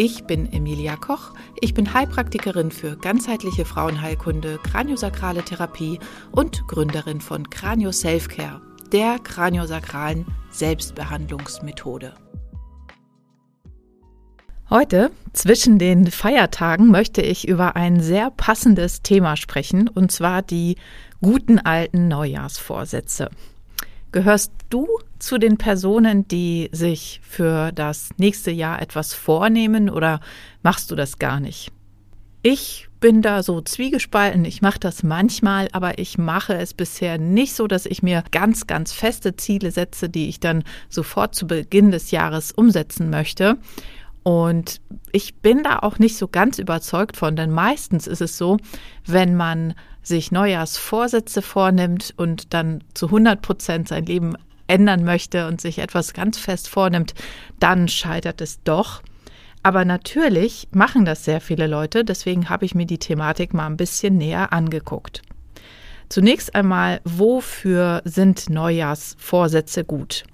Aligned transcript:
Ich 0.00 0.22
bin 0.26 0.52
Emilia 0.52 0.94
Koch. 0.94 1.34
Ich 1.60 1.74
bin 1.74 1.92
Heilpraktikerin 1.92 2.70
für 2.70 2.96
ganzheitliche 2.96 3.64
Frauenheilkunde, 3.64 4.60
kraniosakrale 4.62 5.42
Therapie 5.42 5.98
und 6.30 6.68
Gründerin 6.68 7.20
von 7.20 7.50
Kranio 7.50 7.90
Selfcare, 7.90 8.60
der 8.92 9.18
kraniosakralen 9.18 10.24
Selbstbehandlungsmethode. 10.52 12.14
Heute, 14.70 15.10
zwischen 15.32 15.80
den 15.80 16.08
Feiertagen, 16.12 16.92
möchte 16.92 17.20
ich 17.20 17.48
über 17.48 17.74
ein 17.74 17.98
sehr 17.98 18.30
passendes 18.30 19.02
Thema 19.02 19.36
sprechen, 19.36 19.88
und 19.88 20.12
zwar 20.12 20.42
die 20.42 20.76
guten 21.20 21.58
alten 21.58 22.06
Neujahrsvorsätze. 22.06 23.30
Gehörst 24.12 24.52
du 24.70 24.86
zu 25.18 25.38
den 25.38 25.58
Personen, 25.58 26.26
die 26.28 26.68
sich 26.72 27.20
für 27.22 27.72
das 27.72 28.10
nächste 28.18 28.50
Jahr 28.50 28.80
etwas 28.80 29.14
vornehmen 29.14 29.90
oder 29.90 30.20
machst 30.62 30.90
du 30.90 30.96
das 30.96 31.18
gar 31.18 31.40
nicht? 31.40 31.72
Ich 32.42 32.88
bin 33.00 33.22
da 33.22 33.42
so 33.42 33.60
zwiegespalten. 33.60 34.44
Ich 34.44 34.62
mache 34.62 34.78
das 34.78 35.02
manchmal, 35.02 35.68
aber 35.72 35.98
ich 35.98 36.18
mache 36.18 36.54
es 36.54 36.74
bisher 36.74 37.18
nicht 37.18 37.52
so, 37.54 37.66
dass 37.66 37.86
ich 37.86 38.02
mir 38.02 38.24
ganz, 38.30 38.66
ganz 38.66 38.92
feste 38.92 39.36
Ziele 39.36 39.70
setze, 39.70 40.08
die 40.08 40.28
ich 40.28 40.40
dann 40.40 40.64
sofort 40.88 41.34
zu 41.34 41.46
Beginn 41.46 41.90
des 41.90 42.10
Jahres 42.10 42.52
umsetzen 42.52 43.10
möchte. 43.10 43.58
Und 44.22 44.80
ich 45.12 45.36
bin 45.36 45.62
da 45.62 45.78
auch 45.78 45.98
nicht 45.98 46.16
so 46.16 46.28
ganz 46.28 46.58
überzeugt 46.58 47.16
von, 47.16 47.34
denn 47.34 47.50
meistens 47.50 48.06
ist 48.06 48.20
es 48.20 48.36
so, 48.36 48.58
wenn 49.06 49.36
man 49.36 49.74
sich 50.02 50.32
Neujahrsvorsätze 50.32 51.42
vornimmt 51.42 52.14
und 52.16 52.52
dann 52.52 52.82
zu 52.94 53.06
100 53.06 53.42
Prozent 53.42 53.88
sein 53.88 54.06
Leben 54.06 54.34
ändern 54.68 55.04
möchte 55.04 55.46
und 55.48 55.60
sich 55.60 55.78
etwas 55.78 56.12
ganz 56.12 56.38
fest 56.38 56.68
vornimmt, 56.68 57.14
dann 57.58 57.88
scheitert 57.88 58.40
es 58.40 58.62
doch. 58.62 59.02
Aber 59.62 59.84
natürlich 59.84 60.68
machen 60.70 61.04
das 61.04 61.24
sehr 61.24 61.40
viele 61.40 61.66
Leute, 61.66 62.04
deswegen 62.04 62.48
habe 62.48 62.64
ich 62.64 62.74
mir 62.74 62.86
die 62.86 62.98
Thematik 62.98 63.52
mal 63.52 63.66
ein 63.66 63.76
bisschen 63.76 64.16
näher 64.16 64.52
angeguckt. 64.52 65.22
Zunächst 66.08 66.54
einmal, 66.54 67.00
wofür 67.04 68.00
sind 68.04 68.48
Neujahrsvorsätze 68.48 69.84
gut? 69.84 70.24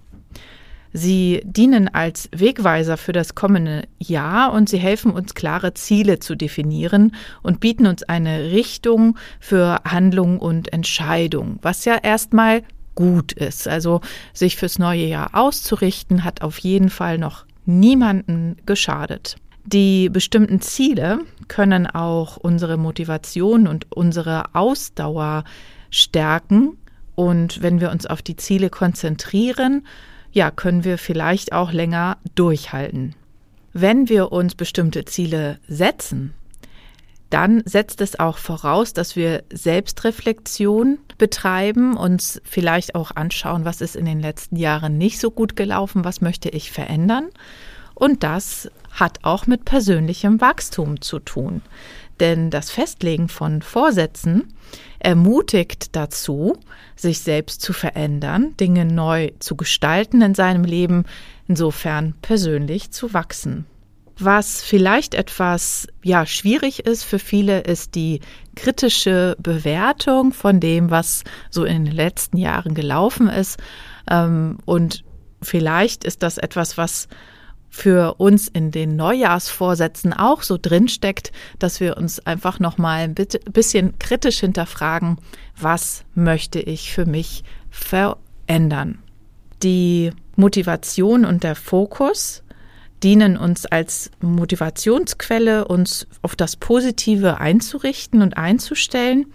Sie 0.96 1.42
dienen 1.44 1.92
als 1.92 2.28
Wegweiser 2.30 2.96
für 2.96 3.10
das 3.10 3.34
kommende 3.34 3.88
Jahr 3.98 4.52
und 4.52 4.68
sie 4.68 4.78
helfen 4.78 5.10
uns 5.10 5.34
klare 5.34 5.74
Ziele 5.74 6.20
zu 6.20 6.36
definieren 6.36 7.16
und 7.42 7.58
bieten 7.58 7.86
uns 7.86 8.05
eine 8.05 8.52
Richtung 8.52 9.18
für 9.40 9.80
Handlung 9.84 10.38
und 10.38 10.72
Entscheidung, 10.72 11.58
was 11.62 11.84
ja 11.84 11.96
erstmal 11.96 12.62
gut 12.94 13.32
ist. 13.32 13.68
Also 13.68 14.00
sich 14.32 14.56
fürs 14.56 14.78
neue 14.78 15.06
Jahr 15.06 15.30
auszurichten, 15.32 16.24
hat 16.24 16.42
auf 16.42 16.58
jeden 16.58 16.90
Fall 16.90 17.18
noch 17.18 17.44
niemanden 17.66 18.56
geschadet. 18.66 19.36
Die 19.64 20.10
bestimmten 20.10 20.60
Ziele 20.60 21.20
können 21.48 21.86
auch 21.86 22.36
unsere 22.36 22.76
Motivation 22.76 23.66
und 23.66 23.90
unsere 23.90 24.54
Ausdauer 24.54 25.44
stärken. 25.90 26.76
Und 27.14 27.62
wenn 27.62 27.80
wir 27.80 27.90
uns 27.90 28.04
auf 28.04 28.20
die 28.20 28.36
Ziele 28.36 28.68
konzentrieren, 28.68 29.86
ja, 30.32 30.50
können 30.50 30.84
wir 30.84 30.98
vielleicht 30.98 31.52
auch 31.52 31.72
länger 31.72 32.18
durchhalten. 32.34 33.14
Wenn 33.72 34.08
wir 34.08 34.33
uns 34.33 34.54
bestimmte 34.54 35.04
Ziele 35.04 35.58
setzen, 35.66 36.34
dann 37.34 37.64
setzt 37.64 38.00
es 38.00 38.20
auch 38.20 38.39
voraus, 38.39 38.92
dass 38.92 39.17
wir 39.17 39.42
Selbstreflexion 39.52 40.98
betreiben, 41.18 41.96
uns 41.96 42.40
vielleicht 42.45 42.95
auch 42.95 43.11
anschauen, 43.17 43.64
was 43.64 43.80
ist 43.80 43.96
in 43.96 44.05
den 44.05 44.20
letzten 44.20 44.55
Jahren 44.55 44.98
nicht 44.98 45.18
so 45.18 45.33
gut 45.33 45.56
gelaufen, 45.56 46.05
was 46.05 46.20
möchte 46.20 46.48
ich 46.48 46.70
verändern. 46.70 47.30
Und 47.96 48.22
das 48.22 48.70
hat 48.92 49.18
auch 49.22 49.48
mit 49.48 49.64
persönlichem 49.64 50.40
Wachstum 50.40 51.00
zu 51.00 51.18
tun. 51.18 51.62
Denn 52.20 52.50
das 52.50 52.70
Festlegen 52.70 53.28
von 53.28 53.62
Vorsätzen 53.62 54.55
ermutigt 55.01 55.96
dazu, 55.96 56.56
sich 56.95 57.18
selbst 57.18 57.62
zu 57.62 57.72
verändern, 57.72 58.56
Dinge 58.61 58.84
neu 58.84 59.33
zu 59.40 59.56
gestalten 59.56 60.22
in 60.22 60.36
seinem 60.36 60.62
Leben, 60.62 61.05
insofern 61.48 62.14
persönlich 62.22 62.92
zu 62.92 63.12
wachsen. 63.12 63.66
Was 64.19 64.63
vielleicht 64.63 65.14
etwas 65.14 65.89
ja 66.02 66.25
schwierig 66.25 66.86
ist 66.86 67.02
für 67.02 67.19
viele, 67.19 67.61
ist 67.61 67.95
die 67.95 68.20
kritische 68.55 69.36
Bewertung 69.41 70.33
von 70.33 70.61
dem, 70.61 70.91
was 70.91 71.25
so 71.51 71.64
in 71.64 71.85
den 71.85 71.95
letzten 71.95 72.36
Jahren 72.36 72.75
gelaufen 72.75 73.29
ist. 73.29 73.58
Ähm, 74.08 74.58
und 74.64 75.05
vielleicht 75.42 76.05
ist 76.05 76.23
das 76.23 76.39
etwas, 76.39 76.79
was 76.79 77.08
für 77.75 78.14
uns 78.19 78.47
in 78.47 78.70
den 78.70 78.95
Neujahrsvorsätzen 78.95 80.13
auch 80.13 80.42
so 80.42 80.58
drinsteckt, 80.63 81.33
dass 81.58 81.81
wir 81.81 81.96
uns 81.96 82.25
einfach 82.25 82.61
noch 82.61 82.79
mal 82.79 83.01
ein 83.01 83.14
bisschen 83.14 83.98
kritisch 83.98 84.39
hinterfragen, 84.39 85.19
was 85.58 86.05
möchte 86.14 86.61
ich 86.61 86.92
für 86.92 87.05
mich 87.05 87.42
verändern. 87.70 89.01
Die 89.64 90.13
Motivation 90.36 91.25
und 91.25 91.42
der 91.42 91.57
Fokus 91.57 92.43
dienen 93.04 93.36
uns 93.36 93.66
als 93.66 94.10
Motivationsquelle, 94.20 95.66
uns 95.66 96.06
auf 96.22 96.34
das 96.34 96.56
Positive 96.56 97.38
einzurichten 97.38 98.22
und 98.22 98.36
einzustellen 98.36 99.26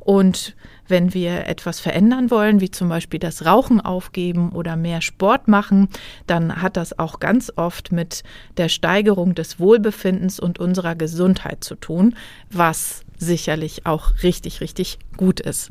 und 0.00 0.56
wenn 0.88 1.14
wir 1.14 1.46
etwas 1.46 1.78
verändern 1.78 2.30
wollen, 2.32 2.60
wie 2.60 2.70
zum 2.70 2.88
Beispiel 2.88 3.20
das 3.20 3.46
Rauchen 3.46 3.80
aufgeben 3.80 4.50
oder 4.50 4.74
mehr 4.74 5.02
Sport 5.02 5.46
machen, 5.46 5.88
dann 6.26 6.62
hat 6.62 6.76
das 6.76 6.98
auch 6.98 7.20
ganz 7.20 7.52
oft 7.54 7.92
mit 7.92 8.24
der 8.56 8.68
Steigerung 8.68 9.36
des 9.36 9.60
Wohlbefindens 9.60 10.40
und 10.40 10.58
unserer 10.58 10.96
Gesundheit 10.96 11.62
zu 11.62 11.76
tun, 11.76 12.16
was 12.50 13.04
sicherlich 13.18 13.86
auch 13.86 14.14
richtig, 14.24 14.60
richtig 14.60 14.98
gut 15.16 15.38
ist. 15.38 15.70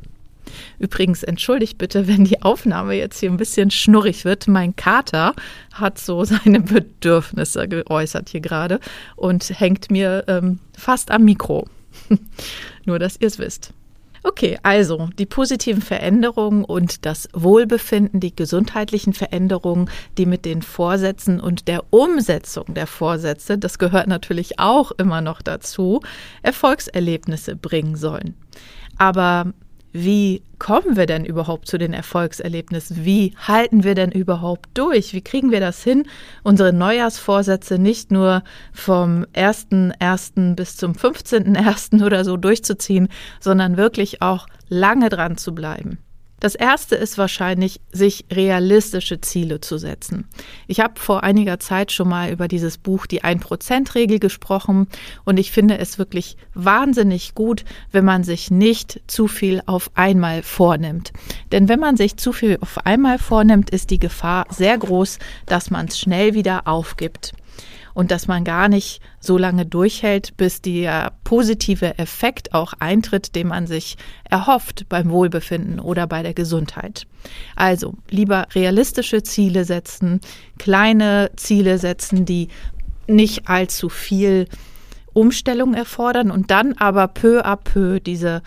Übrigens, 0.80 1.24
entschuldigt 1.24 1.78
bitte, 1.78 2.08
wenn 2.08 2.26
die 2.26 2.42
Aufnahme 2.42 2.96
jetzt 2.96 3.20
hier 3.20 3.30
ein 3.30 3.38
bisschen 3.38 3.72
schnurrig 3.72 4.26
wird. 4.26 4.48
Mein 4.48 4.76
Kater 4.76 5.34
hat 5.74 5.98
so 6.00 6.24
seine 6.24 6.62
Bedürfnisse 6.62 7.68
geäußert 7.68 8.30
hier 8.30 8.42
gerade 8.42 8.80
und 9.16 9.50
hängt 9.60 9.92
mir 9.92 10.24
ähm, 10.28 10.60
fast 10.78 11.12
am 11.12 11.26
Mikro. 11.26 11.68
Nur, 12.86 13.00
dass 13.00 13.18
ihr 13.20 13.28
es 13.28 13.40
wisst. 13.40 13.74
Okay, 14.22 14.60
also 14.64 15.10
die 15.18 15.26
positiven 15.26 15.82
Veränderungen 15.82 16.66
und 16.66 17.06
das 17.06 17.30
Wohlbefinden, 17.34 18.20
die 18.20 18.36
gesundheitlichen 18.36 19.14
Veränderungen, 19.14 19.90
die 20.18 20.26
mit 20.26 20.44
den 20.44 20.62
Vorsätzen 20.62 21.40
und 21.40 21.70
der 21.70 21.86
Umsetzung 21.92 22.74
der 22.74 22.88
Vorsätze, 22.88 23.58
das 23.58 23.80
gehört 23.80 24.08
natürlich 24.08 24.60
auch 24.60 24.92
immer 24.92 25.22
noch 25.22 25.42
dazu, 25.42 26.02
Erfolgserlebnisse 26.42 27.56
bringen 27.56 27.96
sollen. 27.96 28.36
Aber 28.98 29.54
wie 29.92 30.44
kommen 30.60 30.98
wir 30.98 31.06
denn 31.06 31.26
überhaupt 31.26 31.68
zu 31.68 31.78
den 31.78 31.94
Erfolgserlebnissen? 31.94 33.06
Wie 33.06 33.34
halten 33.38 33.84
wir 33.84 33.96
denn 33.96 34.12
überhaupt 34.12 34.70
durch? 34.74 35.14
Wie 35.14 35.22
kriegen 35.22 35.52
wir 35.52 35.60
das 35.60 35.84
hin, 35.84 36.04
unsere 36.44 36.74
Neujahrsvorsätze 36.74 37.80
nicht 37.80 38.12
nur 38.12 38.44
vom 38.74 39.26
1.1. 39.34 40.56
bis 40.56 40.78
zum 40.78 40.94
15.1. 40.94 42.06
oder 42.06 42.26
so 42.26 42.38
durchzuziehen, 42.38 43.08
sondern 43.40 43.78
wirklich 43.78 44.22
auch 44.22 44.48
lange 44.68 45.10
dran 45.10 45.38
zu 45.38 45.56
bleiben? 45.56 45.98
Das 46.40 46.56
erste 46.56 46.96
ist 46.96 47.18
wahrscheinlich, 47.18 47.82
sich 47.92 48.26
realistische 48.32 49.22
Ziele 49.22 49.62
zu 49.62 49.78
setzen. 49.78 50.28
Ich 50.68 50.80
habe 50.80 51.00
vor 51.00 51.24
einiger 51.24 51.60
Zeit 51.60 51.92
schon 51.92 52.10
mal 52.10 52.32
über 52.32 52.48
dieses 52.48 52.78
Buch 52.78 53.06
Die 53.06 53.24
1%-Regel 53.24 54.20
gesprochen 54.20 54.88
und 55.26 55.38
ich 55.38 55.52
finde 55.52 55.78
es 55.78 55.98
wirklich 55.98 56.38
wahnsinnig 56.54 57.36
gut, 57.36 57.66
wenn 57.92 58.06
man 58.06 58.24
sich 58.24 58.52
nicht 58.52 59.02
zu 59.08 59.28
viel 59.28 59.62
auf 59.66 59.92
einmal 59.96 60.44
vornimmt. 60.44 61.12
Denn 61.52 61.68
wenn 61.68 61.80
man 61.80 61.98
sich 61.98 62.18
zu 62.18 62.32
viel 62.32 62.58
auf 62.62 62.86
einmal 62.86 63.20
vornimmt, 63.20 63.70
ist 63.70 63.90
die 63.90 64.00
Gefahr 64.00 64.46
sehr 64.50 64.78
groß, 64.78 65.20
dass 65.46 65.72
man 65.72 65.88
es 65.88 66.00
schnell 66.00 66.34
wieder 66.34 66.68
aufgibt 66.68 67.34
und 68.00 68.12
dass 68.12 68.30
man 68.30 68.46
gar 68.46 68.70
nicht 68.70 69.02
so 69.20 69.38
lange 69.38 69.66
durchhält, 69.66 70.38
bis 70.38 70.62
der 70.62 71.12
positive 71.26 72.00
Effekt 72.00 72.54
auch 72.54 72.72
eintritt, 72.80 73.36
den 73.36 73.50
man 73.50 73.68
sich 73.68 73.98
erhofft 74.24 74.86
beim 74.88 75.10
Wohlbefinden 75.10 75.82
oder 75.82 76.08
bei 76.08 76.24
der 76.24 76.34
Gesundheit. 76.34 77.08
Also 77.58 77.96
lieber 78.10 78.48
realistische 78.56 79.22
Ziele 79.22 79.66
setzen, 79.66 80.22
kleine 80.58 81.32
Ziele 81.36 81.78
setzen, 81.78 82.24
die 82.24 82.48
nicht 83.08 83.50
allzu 83.50 83.90
viel 83.90 84.48
Umstellung 85.12 85.74
erfordern 85.74 86.32
und 86.32 86.52
dann 86.52 86.78
aber 86.78 87.10
peu 87.10 87.42
à 87.42 87.58
peu 87.58 88.00
diese 88.00 88.44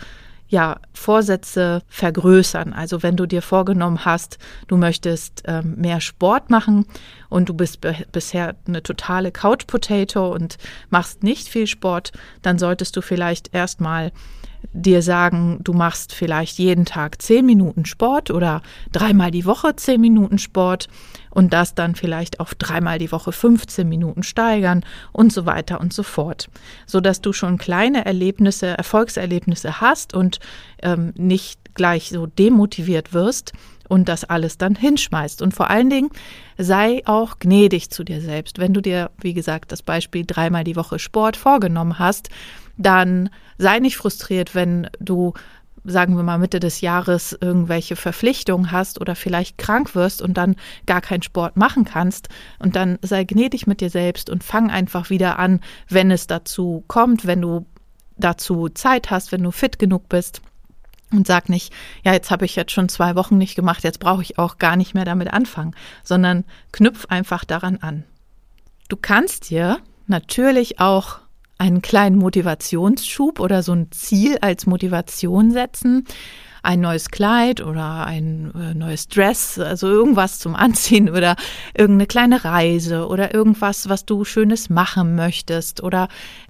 ja, 0.53 0.81
Vorsätze 0.93 1.83
vergrößern. 1.89 2.75
Also 2.75 3.03
wenn 3.03 3.17
du 3.17 3.25
dir 3.25 3.41
vorgenommen 3.41 4.05
hast, 4.05 4.37
du 4.69 4.77
möchtest 4.77 5.43
ähm, 5.47 5.77
mehr 5.79 6.03
Sport 6.03 6.51
machen 6.51 6.85
und 7.31 7.49
du 7.49 7.55
bist 7.55 7.79
bisher 8.13 8.55
eine 8.69 8.83
totale 8.83 9.33
Couch 9.33 9.67
Potato 9.67 10.31
und 10.31 10.59
machst 10.91 11.23
nicht 11.23 11.49
viel 11.49 11.67
Sport, 11.67 12.13
dann 12.43 12.59
solltest 12.59 12.95
du 12.95 13.01
vielleicht 13.01 13.55
erstmal 13.55 14.13
dir 14.73 15.03
sagen, 15.03 15.61
du 15.63 15.73
machst 15.73 16.15
vielleicht 16.15 16.59
jeden 16.59 16.85
Tag 16.85 17.21
zehn 17.21 17.45
Minuten 17.45 17.85
Sport 17.85 18.31
oder 18.31 18.63
dreimal 18.93 19.31
die 19.31 19.45
Woche 19.45 19.77
zehn 19.77 20.01
Minuten 20.01 20.39
Sport 20.39 20.89
und 21.31 21.53
das 21.53 21.75
dann 21.75 21.95
vielleicht 21.95 22.41
auf 22.41 22.55
dreimal 22.55 22.99
die 22.99 23.13
Woche 23.13 23.33
15 23.33 23.89
Minuten 23.89 24.23
steigern 24.23 24.85
und 25.13 25.33
so 25.33 25.47
weiter 25.47 25.81
und 25.81 25.93
so 25.93 26.03
fort, 26.03 26.49
so 26.87 27.01
dass 27.01 27.21
du 27.21 27.33
schon 27.33 27.59
kleine 27.59 28.05
Erlebnisse, 28.05 28.67
Erfolgserlebnisse 28.79 29.81
hast 29.81 30.15
und 30.15 30.41
ähm, 30.83 31.13
nicht 31.17 31.75
gleich 31.75 32.11
so 32.11 32.27
demotiviert 32.27 33.13
wirst 33.13 33.53
und 33.89 34.09
das 34.09 34.25
alles 34.25 34.59
dann 34.59 34.75
hinschmeißt. 34.75 35.43
Und 35.43 35.53
vor 35.55 35.69
allen 35.69 35.91
Dingen 35.91 36.11
sei 36.57 37.03
auch 37.05 37.39
gnädig 37.39 37.91
zu 37.91 38.05
dir 38.05 38.21
selbst. 38.21 38.59
Wenn 38.59 38.73
du 38.73 38.81
dir, 38.81 39.11
wie 39.21 39.35
gesagt, 39.35 39.73
das 39.73 39.83
Beispiel 39.83 40.25
dreimal 40.27 40.65
die 40.65 40.77
Woche 40.77 40.99
Sport 40.99 41.37
vorgenommen 41.37 41.99
hast, 41.99 42.31
dann 42.77 43.31
sei 43.59 43.79
nicht 43.79 43.97
frustriert, 43.97 44.55
wenn 44.55 44.89
du 44.99 45.35
sagen 45.85 46.17
wir 46.17 46.23
mal 46.23 46.39
Mitte 46.39 46.61
des 46.61 46.81
Jahres 46.81 47.37
irgendwelche 47.41 47.97
Verpflichtungen 47.97 48.71
hast 48.71 49.01
oder 49.01 49.17
vielleicht 49.17 49.59
krank 49.59 49.95
wirst 49.95 50.23
und 50.23 50.35
dann 50.37 50.57
gar 50.87 51.01
keinen 51.01 51.23
Sport 51.23 51.57
machen 51.57 51.85
kannst 51.85 52.29
und 52.59 52.77
dann 52.77 52.99
sei 53.03 53.25
gnädig 53.25 53.67
mit 53.67 53.81
dir 53.81 53.91
selbst 53.91 54.31
und 54.31 54.45
fang 54.45 54.71
einfach 54.71 55.11
wieder 55.11 55.39
an, 55.39 55.61
wenn 55.89 56.11
es 56.11 56.27
dazu 56.27 56.85
kommt, 56.87 57.27
wenn 57.27 57.41
du 57.41 57.67
dazu 58.17 58.69
Zeit 58.69 59.11
hast, 59.11 59.33
wenn 59.33 59.43
du 59.43 59.51
fit 59.51 59.79
genug 59.79 60.09
bist 60.09 60.41
und 61.11 61.27
sag 61.27 61.49
nicht, 61.49 61.73
ja, 62.05 62.13
jetzt 62.13 62.31
habe 62.31 62.45
ich 62.45 62.55
jetzt 62.55 62.73
schon 62.73 62.89
zwei 62.89 63.17
Wochen 63.17 63.37
nicht 63.37 63.57
gemacht, 63.57 63.83
jetzt 63.83 63.99
brauche 63.99 64.23
ich 64.23 64.39
auch 64.39 64.59
gar 64.59 64.77
nicht 64.77 64.95
mehr 64.95 65.05
damit 65.05 65.33
anfangen, 65.33 65.75
sondern 66.05 66.45
knüpf 66.71 67.07
einfach 67.07 67.45
daran 67.45 67.79
an. 67.79 68.05
Du 68.89 68.97
kannst 68.97 69.51
dir 69.51 69.79
natürlich 70.07 70.79
auch 70.79 71.22
einen 71.63 71.81
kleinen 71.81 72.19
Motivationsschub 72.19 73.39
oder 73.39 73.63
so 73.63 73.73
ein 73.73 73.93
Ziel 73.93 74.37
als 74.41 74.67
Motivation 74.67 75.53
setzen. 75.53 76.05
Ein 76.65 76.81
neues 76.81 77.11
Kleid 77.11 77.61
oder 77.61 78.05
ein 78.05 78.53
äh, 78.55 78.75
neues 78.75 79.09
Dress, 79.09 79.59
also 79.59 79.89
irgendwas 79.89 80.39
zum 80.41 80.55
Anziehen 80.57 81.09
oder 81.09 81.37
irgendeine 81.75 82.07
kleine 82.07 82.45
Reise 82.45 83.07
oder 83.07 83.33
irgendwas, 83.33 83.89
was 83.89 84.05
du 84.07 84.25
Schönes 84.25 84.71
machen 84.71 85.15
möchtest 85.15 85.83
oder 85.83 86.09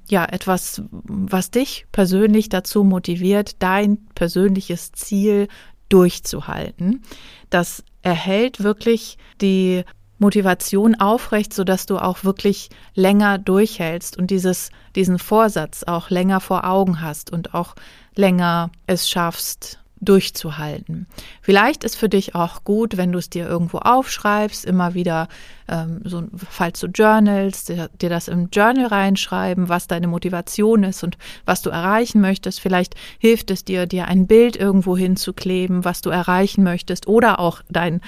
ja, 0.08 0.24
etwas, 0.24 0.82
was 0.90 1.50
dich 1.50 1.86
persönlich 1.92 2.48
dazu 2.48 2.82
motiviert, 2.82 3.56
dein 3.62 3.98
persönliches 4.14 4.92
Ziel 4.92 5.48
durchzuhalten. 5.90 7.02
Das 7.50 7.84
erhält 8.02 8.62
wirklich 8.62 9.18
die 9.40 9.84
Motivation 10.22 10.94
aufrecht, 10.94 11.52
sodass 11.52 11.84
du 11.84 11.98
auch 11.98 12.24
wirklich 12.24 12.70
länger 12.94 13.38
durchhältst 13.38 14.16
und 14.16 14.30
dieses, 14.30 14.70
diesen 14.94 15.18
Vorsatz 15.18 15.82
auch 15.82 16.08
länger 16.08 16.40
vor 16.40 16.64
Augen 16.64 17.02
hast 17.02 17.30
und 17.30 17.54
auch 17.54 17.74
länger 18.14 18.70
es 18.86 19.10
schaffst, 19.10 19.78
durchzuhalten. 20.02 21.06
Vielleicht 21.40 21.84
ist 21.84 21.94
für 21.96 22.08
dich 22.08 22.34
auch 22.34 22.64
gut, 22.64 22.96
wenn 22.96 23.12
du 23.12 23.18
es 23.18 23.30
dir 23.30 23.46
irgendwo 23.48 23.78
aufschreibst, 23.78 24.64
immer 24.64 24.94
wieder, 24.94 25.28
ähm, 25.68 26.00
so, 26.04 26.24
falls 26.50 26.80
du 26.80 26.88
journalst, 26.88 27.68
dir, 27.68 27.88
dir 28.00 28.10
das 28.10 28.26
im 28.26 28.48
Journal 28.50 28.86
reinschreiben, 28.86 29.68
was 29.68 29.86
deine 29.86 30.08
Motivation 30.08 30.82
ist 30.82 31.04
und 31.04 31.18
was 31.44 31.62
du 31.62 31.70
erreichen 31.70 32.20
möchtest. 32.20 32.60
Vielleicht 32.60 32.96
hilft 33.18 33.52
es 33.52 33.64
dir, 33.64 33.86
dir 33.86 34.08
ein 34.08 34.26
Bild 34.26 34.56
irgendwo 34.56 34.96
hinzukleben, 34.96 35.84
was 35.84 36.00
du 36.00 36.10
erreichen 36.10 36.64
möchtest 36.64 37.06
oder 37.06 37.38
auch 37.38 37.62
dein 37.70 38.00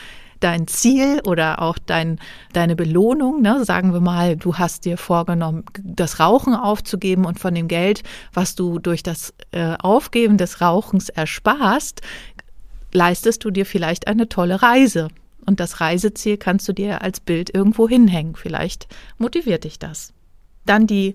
dein 0.45 0.67
Ziel 0.67 1.21
oder 1.25 1.63
auch 1.63 1.79
dein, 1.79 2.19
deine 2.53 2.77
Belohnung. 2.77 3.41
Ne? 3.41 3.65
Sagen 3.65 3.95
wir 3.95 4.01
mal, 4.01 4.37
du 4.37 4.57
hast 4.57 4.85
dir 4.85 4.99
vorgenommen, 4.99 5.65
das 5.83 6.21
Rauchen 6.21 6.55
aufzugeben 6.55 7.25
und 7.25 7.41
von 7.41 7.55
dem 7.55 7.67
Geld, 7.67 8.03
was 8.33 8.55
du 8.55 8.79
durch 8.79 9.03
das 9.03 9.33
äh, 9.53 9.75
Aufgeben 9.79 10.37
des 10.37 10.61
Rauchens 10.61 11.09
ersparst, 11.09 12.03
leistest 12.93 13.45
du 13.45 13.51
dir 13.51 13.65
vielleicht 13.65 14.07
eine 14.07 14.29
tolle 14.29 14.61
Reise. 14.61 15.09
Und 15.47 15.61
das 15.61 15.81
Reiseziel 15.81 16.37
kannst 16.37 16.69
du 16.69 16.73
dir 16.73 17.03
als 17.03 17.21
Bild 17.21 17.55
irgendwo 17.55 17.89
hinhängen. 17.89 18.37
Vielleicht 18.37 18.87
motiviert 19.19 19.65
dich 19.65 19.79
das. 19.79 20.13
Dann 20.67 20.87
die 20.87 21.15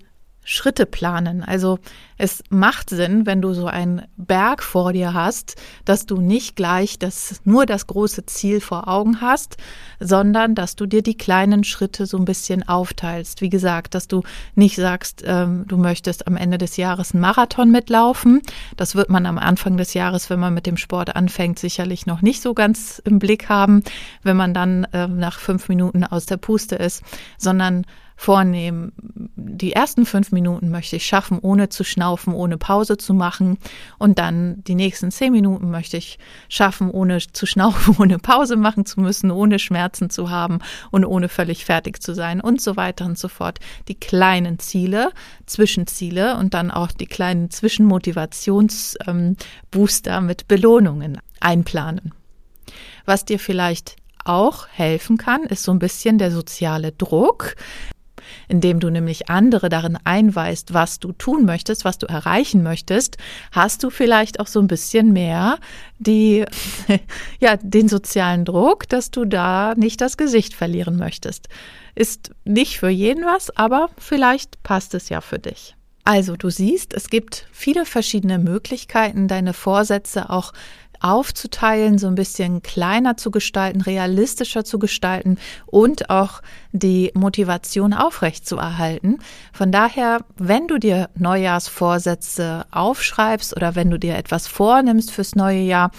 Schritte 0.50 0.88
planen. 0.88 1.44
Also 1.44 1.78
es 2.18 2.44
macht 2.50 2.90
Sinn, 2.90 3.28
wenn 3.28 3.40
du 3.40 3.54
so 3.54 3.68
einen 3.68 4.02
Berg 4.18 4.64
vor 4.64 4.94
dir 4.94 5.14
hast, 5.14 5.56
dass 5.86 6.08
du 6.08 6.20
nicht 6.20 6.56
gleich 6.56 6.98
das, 6.98 7.40
nur 7.46 7.68
das 7.68 7.86
große 7.86 8.26
Ziel 8.26 8.60
vor 8.60 8.88
Augen 8.88 9.22
hast, 9.22 9.58
sondern 10.00 10.56
dass 10.56 10.76
du 10.76 10.88
dir 10.88 11.04
die 11.04 11.16
kleinen 11.16 11.64
Schritte 11.64 12.08
so 12.08 12.18
ein 12.18 12.26
bisschen 12.26 12.68
aufteilst. 12.68 13.42
Wie 13.42 13.50
gesagt, 13.50 13.94
dass 13.94 14.08
du 14.08 14.24
nicht 14.56 14.76
sagst, 14.76 15.24
ähm, 15.24 15.66
du 15.68 15.78
möchtest 15.78 16.26
am 16.26 16.36
Ende 16.36 16.58
des 16.58 16.78
Jahres 16.78 17.14
einen 17.14 17.22
Marathon 17.22 17.70
mitlaufen. 17.70 18.42
Das 18.76 18.96
wird 18.96 19.12
man 19.12 19.28
am 19.28 19.38
Anfang 19.38 19.78
des 19.78 19.94
Jahres, 19.94 20.32
wenn 20.32 20.40
man 20.40 20.56
mit 20.56 20.66
dem 20.66 20.78
Sport 20.78 21.16
anfängt, 21.16 21.60
sicherlich 21.60 22.08
noch 22.08 22.24
nicht 22.24 22.42
so 22.42 22.56
ganz 22.56 23.00
im 23.06 23.20
Blick 23.20 23.50
haben, 23.50 23.84
wenn 24.24 24.36
man 24.36 24.56
dann 24.56 24.86
äh, 24.94 25.08
nach 25.08 25.38
fünf 25.38 25.70
Minuten 25.70 26.04
aus 26.04 26.26
der 26.26 26.38
Puste 26.38 26.76
ist, 26.76 27.04
sondern 27.38 27.86
vornehmen. 28.20 28.92
Die 29.38 29.72
ersten 29.72 30.06
fünf 30.06 30.34
Minuten 30.34 30.70
möchte 30.70 30.98
ich 30.98 31.06
schaffen, 31.06 31.40
ohne 31.40 31.70
zu 31.70 31.86
schnaufen, 31.86 32.34
ohne 32.34 32.58
Pause 32.58 32.98
zu 32.98 33.14
machen. 33.14 33.58
Und 33.98 34.20
dann 34.20 34.62
die 34.66 34.76
nächsten 34.76 35.10
zehn 35.10 35.32
Minuten 35.32 35.72
möchte 35.72 35.96
ich 35.96 36.20
schaffen, 36.50 36.92
ohne 36.92 37.20
zu 37.20 37.46
schnaufen, 37.46 37.96
ohne 37.98 38.20
Pause 38.20 38.58
machen 38.58 38.86
zu 38.86 39.00
müssen, 39.00 39.32
ohne 39.32 39.58
Schmerzen 39.58 40.10
zu 40.10 40.30
haben 40.30 40.60
und 40.92 41.06
ohne 41.06 41.30
völlig 41.30 41.64
fertig 41.64 42.04
zu 42.04 42.14
sein 42.14 42.42
und 42.42 42.62
so 42.62 42.76
weiter 42.76 43.06
und 43.06 43.18
so 43.18 43.30
fort. 43.30 43.60
Die 43.88 43.96
kleinen 43.96 44.60
Ziele, 44.60 45.14
Zwischenziele 45.46 46.36
und 46.36 46.54
dann 46.54 46.72
auch 46.72 46.92
die 46.92 47.08
kleinen 47.08 47.52
Zwischenmotivationsbooster 47.52 50.18
ähm, 50.18 50.26
mit 50.26 50.50
Belohnungen 50.50 51.20
einplanen. 51.40 52.14
Was 53.06 53.24
dir 53.24 53.40
vielleicht 53.40 53.96
auch 54.26 54.68
helfen 54.68 55.18
kann, 55.18 55.44
ist 55.44 55.64
so 55.64 55.72
ein 55.72 55.80
bisschen 55.80 56.18
der 56.18 56.32
soziale 56.32 56.92
Druck 56.92 57.56
indem 58.50 58.80
du 58.82 58.90
nämlich 58.90 59.30
andere 59.30 59.70
darin 59.70 59.98
einweist, 60.04 60.74
was 60.74 61.00
du 61.00 61.14
tun 61.14 61.46
möchtest, 61.46 61.86
was 61.86 62.00
du 62.00 62.08
erreichen 62.08 62.64
möchtest, 62.64 63.18
hast 63.52 63.84
du 63.84 63.90
vielleicht 63.90 64.40
auch 64.40 64.48
so 64.48 64.60
ein 64.60 64.68
bisschen 64.68 65.14
mehr 65.14 65.60
die, 66.00 66.44
ja, 67.40 67.56
den 67.58 67.88
sozialen 67.88 68.44
Druck, 68.44 68.90
dass 68.90 69.12
du 69.12 69.24
da 69.24 69.76
nicht 69.76 70.02
das 70.02 70.18
Gesicht 70.18 70.54
verlieren 70.54 70.98
möchtest. 70.98 71.48
Ist 71.96 72.32
nicht 72.44 72.80
für 72.80 72.90
jeden 72.90 73.24
was, 73.24 73.56
aber 73.56 73.90
vielleicht 73.98 74.62
passt 74.64 74.94
es 74.96 75.10
ja 75.10 75.22
für 75.22 75.40
dich. 75.40 75.76
Also, 76.04 76.36
du 76.36 76.50
siehst, 76.50 76.94
es 76.96 77.10
gibt 77.10 77.46
viele 77.52 77.86
verschiedene 77.86 78.40
Möglichkeiten, 78.40 79.28
deine 79.28 79.54
Vorsätze 79.54 80.32
auch 80.32 80.54
aufzuteilen, 81.00 81.98
so 81.98 82.08
ein 82.08 82.16
bisschen 82.16 82.62
kleiner 82.62 83.18
zu 83.18 83.32
gestalten, 83.32 83.82
realistischer 83.82 84.64
zu 84.64 84.80
gestalten 84.80 85.38
und 85.66 86.10
auch 86.10 86.42
die 86.72 87.12
Motivation 87.14 87.94
aufrecht 87.94 88.48
zu 88.48 88.58
erhalten. 88.58 89.20
Von 89.54 89.72
daher, 89.72 90.26
wenn 90.38 90.68
du 90.68 90.78
dir 90.78 91.10
Neujahrsvorsätze 91.16 92.66
aufschreibst 92.72 93.56
oder 93.56 93.76
wenn 93.76 93.90
du 93.90 93.98
dir 93.98 94.16
etwas 94.16 94.48
vornimmst 94.48 95.12
fürs 95.12 95.36
neue 95.36 95.62
Jahr, 95.62 95.92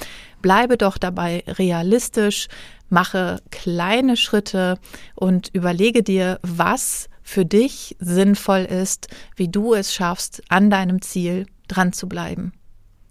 bleibe 0.42 0.76
doch 0.76 0.98
dabei 0.98 1.44
realistisch, 1.46 2.48
mache 2.88 3.40
kleine 3.50 4.16
Schritte 4.16 4.78
und 5.14 5.48
überlege 5.52 6.02
dir, 6.02 6.38
was 6.42 7.08
für 7.22 7.44
dich 7.44 7.96
sinnvoll 8.00 8.64
ist, 8.64 9.08
wie 9.36 9.48
du 9.48 9.74
es 9.74 9.94
schaffst, 9.94 10.42
an 10.48 10.68
deinem 10.68 11.00
Ziel 11.00 11.46
dran 11.68 11.92
zu 11.92 12.08
bleiben. 12.08 12.52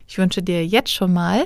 Ich 0.08 0.18
wünsche 0.18 0.44
dir 0.44 0.66
jetzt 0.66 0.92
schon 0.92 1.14
mal 1.14 1.46